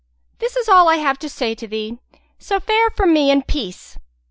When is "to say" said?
1.19-1.53